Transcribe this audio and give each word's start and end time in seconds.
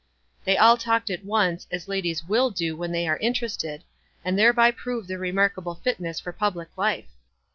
They 0.45 0.57
all 0.57 0.77
talked 0.77 1.11
at 1.11 1.23
once, 1.23 1.67
as 1.71 1.87
ladies 1.87 2.23
will 2.23 2.49
do 2.49 2.75
when 2.75 2.91
they 2.91 3.07
are 3.07 3.17
interested, 3.17 3.83
and 4.25 4.35
thereby 4.35 4.71
prove 4.71 5.05
their 5.05 5.19
remarkable 5.19 5.75
fitness 5.75 6.19
for 6.19 6.33
pub 6.33 6.55
lic 6.55 6.75
life. 6.75 7.09